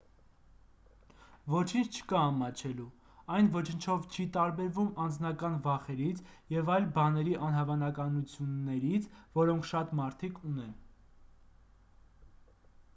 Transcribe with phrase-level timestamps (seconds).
[1.53, 2.87] ոչինչ չկա ամաչելու
[3.35, 6.23] այն ոչնչով չի տարբերվում անձնական վախերից
[6.55, 9.09] և այլ բաների անհավանություններից
[9.41, 10.73] որոնք շատ մարդիկ ունեն